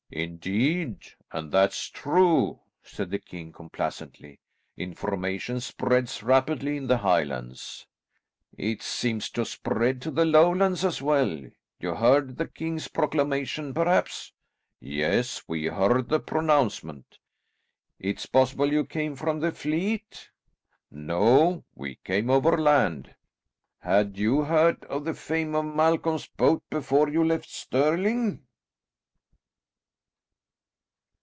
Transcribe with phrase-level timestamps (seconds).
[0.13, 4.41] "Indeed and that's true," said the king complacently.
[4.75, 7.87] "Information spreads rapidly in the Highlands."
[8.57, 11.47] "It seems to spread to the Lowlands as well.
[11.79, 14.33] You heard the king's proclamation perhaps?"
[14.81, 17.17] "Yes, we heard the pronouncement."
[17.97, 20.29] "It's possible you came from the fleet?"
[20.91, 21.63] "No.
[21.73, 23.15] We came overland."
[23.79, 28.43] "Had you heard of the fame of Malcolm's boat before you left Stirling?"